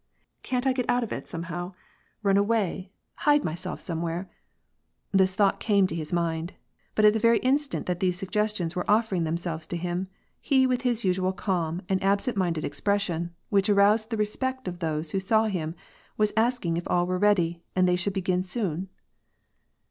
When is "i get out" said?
0.65-1.03